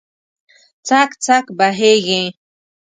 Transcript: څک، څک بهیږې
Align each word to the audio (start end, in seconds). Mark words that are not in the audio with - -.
څک، 0.87 1.09
څک 1.25 1.45
بهیږې 1.57 2.21